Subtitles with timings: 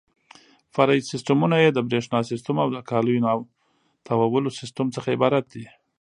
[0.73, 3.23] فرعي سیسټمونه یې د برېښنا سیسټم او د کالیو
[4.07, 5.65] تاوولو سیسټم څخه عبارت دي.